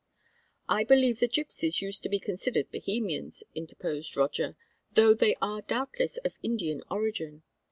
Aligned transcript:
"I 0.67 0.83
believe 0.83 1.19
the 1.19 1.27
gypsies 1.29 1.79
used 1.79 2.01
to 2.01 2.09
be 2.09 2.17
considered 2.19 2.71
Bohemians," 2.71 3.43
interposed 3.53 4.17
Roger, 4.17 4.57
"though 4.91 5.13
they 5.13 5.35
are 5.43 5.61
doubtless 5.61 6.17
of 6.25 6.33
Indian 6.41 6.81
origin. 6.89 7.43